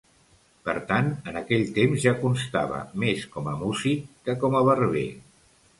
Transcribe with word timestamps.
Per 0.69 0.73
tant, 0.91 1.11
en 1.31 1.37
aquell 1.41 1.67
temps 1.77 2.01
ja 2.07 2.15
constava 2.23 2.81
més 3.05 3.27
com 3.37 3.53
a 3.53 3.57
músic 3.65 4.11
que 4.31 4.41
com 4.45 4.61
a 4.63 4.69
barber. 4.73 5.11